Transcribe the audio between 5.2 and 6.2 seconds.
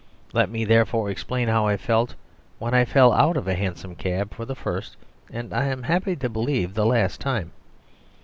and, I am happy